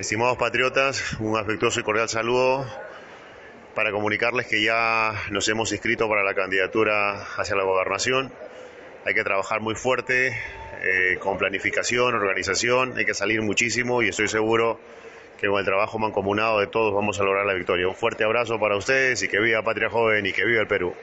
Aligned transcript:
Estimados 0.00 0.38
patriotas, 0.38 1.20
un 1.20 1.36
afectuoso 1.36 1.78
y 1.78 1.82
cordial 1.82 2.08
saludo 2.08 2.64
para 3.74 3.92
comunicarles 3.92 4.46
que 4.46 4.62
ya 4.62 5.12
nos 5.30 5.46
hemos 5.50 5.72
inscrito 5.72 6.08
para 6.08 6.24
la 6.24 6.32
candidatura 6.32 7.22
hacia 7.36 7.54
la 7.54 7.64
gobernación. 7.64 8.32
Hay 9.04 9.12
que 9.12 9.22
trabajar 9.24 9.60
muy 9.60 9.74
fuerte, 9.74 10.28
eh, 10.28 11.18
con 11.18 11.36
planificación, 11.36 12.14
organización, 12.14 12.94
hay 12.96 13.04
que 13.04 13.12
salir 13.12 13.42
muchísimo 13.42 14.00
y 14.00 14.08
estoy 14.08 14.28
seguro 14.28 14.80
que 15.38 15.48
con 15.48 15.58
el 15.58 15.66
trabajo 15.66 15.98
mancomunado 15.98 16.60
de 16.60 16.66
todos 16.66 16.94
vamos 16.94 17.20
a 17.20 17.24
lograr 17.24 17.44
la 17.44 17.52
victoria. 17.52 17.86
Un 17.86 17.94
fuerte 17.94 18.24
abrazo 18.24 18.58
para 18.58 18.78
ustedes 18.78 19.22
y 19.22 19.28
que 19.28 19.38
viva 19.38 19.62
Patria 19.62 19.90
Joven 19.90 20.24
y 20.24 20.32
que 20.32 20.46
viva 20.46 20.62
el 20.62 20.66
Perú. 20.66 20.94